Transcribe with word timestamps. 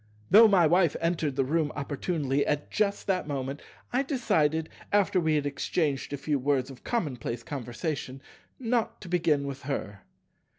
Though 0.31 0.47
my 0.47 0.65
Wife 0.65 0.95
entered 0.99 1.35
the 1.35 1.45
room 1.45 1.71
opportunely 1.75 2.43
at 2.47 2.71
just 2.71 3.05
that 3.05 3.27
moment, 3.27 3.61
I 3.93 4.01
decided, 4.01 4.67
after 4.91 5.19
we 5.19 5.35
had 5.35 5.45
exchanged 5.45 6.11
a 6.11 6.17
few 6.17 6.39
words 6.39 6.71
of 6.71 6.83
commonplace 6.83 7.43
conversation, 7.43 8.19
not 8.57 8.99
to 9.01 9.07
begin 9.07 9.45
with 9.45 9.61
her. 9.69 10.01